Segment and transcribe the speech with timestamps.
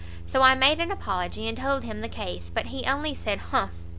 [0.25, 3.69] So I made an apology, and told him the case; but he only said humph?